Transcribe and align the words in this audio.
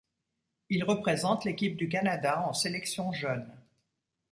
Il 0.71 0.83
représente 0.83 1.45
l'équipe 1.45 1.77
du 1.77 1.87
Canada 1.87 2.43
en 2.47 2.53
sélections 2.53 3.13
jeunes. 3.13 3.53